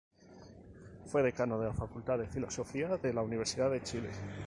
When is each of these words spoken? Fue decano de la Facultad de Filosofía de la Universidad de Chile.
Fue 1.05 1.21
decano 1.21 1.59
de 1.59 1.67
la 1.67 1.75
Facultad 1.75 2.17
de 2.17 2.25
Filosofía 2.25 2.97
de 2.97 3.13
la 3.13 3.21
Universidad 3.21 3.69
de 3.69 3.83
Chile. 3.83 4.09